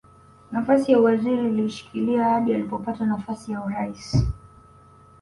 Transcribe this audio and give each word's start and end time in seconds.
Nafasi 0.51 0.91
ya 0.91 0.99
uwaziri 0.99 1.39
aliishikilia 1.45 2.23
hadi 2.23 2.53
alipopata 2.53 3.05
nafasi 3.05 3.51
ya 3.51 3.63
urais 3.65 4.23